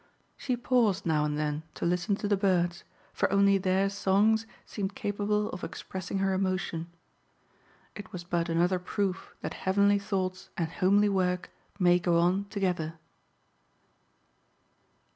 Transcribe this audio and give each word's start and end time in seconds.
She 0.35 0.57
paused 0.57 1.05
now 1.05 1.25
and 1.25 1.37
then 1.37 1.61
to 1.75 1.85
listen 1.85 2.15
to 2.15 2.27
the 2.27 2.35
birds 2.35 2.83
for 3.13 3.31
only 3.31 3.59
their 3.59 3.87
songs 3.87 4.47
seemed 4.65 4.95
capable 4.95 5.51
of 5.51 5.63
expressing 5.63 6.17
her 6.17 6.33
emotion. 6.33 6.87
It 7.95 8.11
was 8.11 8.23
but 8.23 8.49
another 8.49 8.79
proof 8.79 9.35
that 9.41 9.53
heavenly 9.53 9.99
thoughts 9.99 10.49
and 10.57 10.69
homely 10.69 11.07
work 11.07 11.51
may 11.77 11.99
go 11.99 12.17
on 12.17 12.45
together. 12.45 12.95